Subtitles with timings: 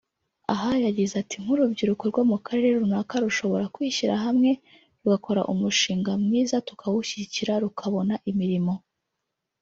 [0.53, 4.51] Aha yagize ati “Nk’urubyiruko rwo mu karere runaka rushobora kwishyira hamwe
[5.01, 8.73] rugakora umushinga mwiza tukawushyigikira rukabona imirimo